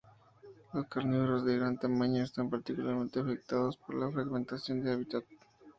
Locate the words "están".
2.23-2.49